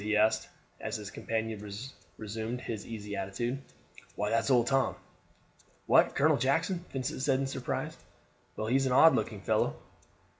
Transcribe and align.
he 0.01 0.17
asked, 0.17 0.49
as 0.79 0.95
his 0.95 1.11
companion 1.11 1.71
resumed 2.17 2.59
his 2.59 2.87
easy 2.87 3.15
attitude. 3.15 3.61
"Why, 4.15 4.31
that's 4.31 4.49
Old 4.49 4.65
Tom." 4.65 4.95
"What! 5.85 6.15
Colonel 6.15 6.37
Jackson!" 6.37 6.83
Vincent 6.89 7.21
said 7.21 7.39
in 7.39 7.45
surprise. 7.45 7.95
"Well, 8.55 8.65
he 8.65 8.77
is 8.77 8.87
an 8.87 8.93
odd 8.93 9.13
looking 9.13 9.41
fellow." 9.41 9.75